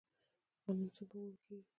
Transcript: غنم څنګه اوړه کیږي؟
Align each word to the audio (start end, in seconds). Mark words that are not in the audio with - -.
غنم 0.63 0.87
څنګه 0.95 1.15
اوړه 1.19 1.35
کیږي؟ 1.45 1.69